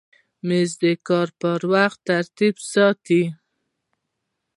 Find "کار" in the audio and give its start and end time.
1.07-1.27